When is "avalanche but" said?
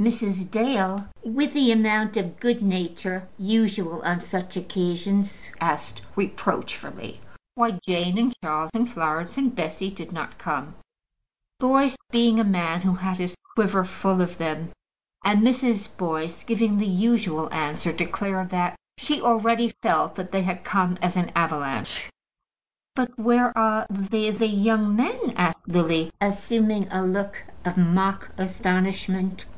21.36-23.18